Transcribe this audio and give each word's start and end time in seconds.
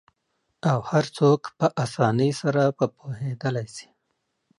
او 0.69 0.79
هرڅوک 0.91 1.41
په 1.57 1.67
آسانۍ 1.83 2.31
سره 2.41 2.63
په 2.77 2.85
پوهیدالی 2.97 3.67
سي 3.75 3.87